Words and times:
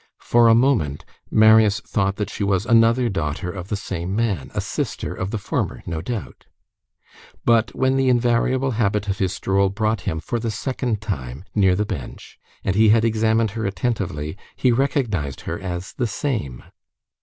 For 0.23 0.47
a 0.47 0.55
moment, 0.55 1.05
Marius 1.29 1.79
thought 1.79 2.15
that 2.15 2.31
she 2.31 2.43
was 2.43 2.65
another 2.65 3.07
daughter 3.07 3.51
of 3.51 3.67
the 3.67 3.75
same 3.75 4.15
man, 4.15 4.49
a 4.55 4.59
sister 4.59 5.13
of 5.13 5.29
the 5.29 5.37
former, 5.37 5.83
no 5.85 6.01
doubt. 6.01 6.47
But 7.45 7.75
when 7.75 7.97
the 7.97 8.09
invariable 8.09 8.71
habit 8.71 9.07
of 9.09 9.19
his 9.19 9.31
stroll 9.33 9.69
brought 9.69 10.01
him, 10.01 10.19
for 10.19 10.39
the 10.39 10.49
second 10.49 11.01
time, 11.01 11.43
near 11.53 11.75
the 11.75 11.85
bench, 11.85 12.39
and 12.63 12.73
he 12.75 12.89
had 12.89 13.05
examined 13.05 13.51
her 13.51 13.67
attentively, 13.67 14.39
he 14.55 14.71
recognized 14.71 15.41
her 15.41 15.59
as 15.59 15.93
the 15.93 16.07
same. 16.07 16.63